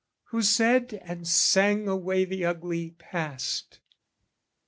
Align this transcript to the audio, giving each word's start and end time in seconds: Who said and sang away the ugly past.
Who 0.29 0.41
said 0.41 0.99
and 1.05 1.27
sang 1.27 1.87
away 1.87 2.25
the 2.25 2.43
ugly 2.43 2.95
past. 2.97 3.81